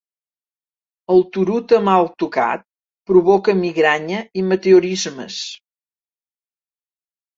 [1.15, 2.63] El Turuta mal tocat
[3.11, 5.39] provoca migranya i meteorismes.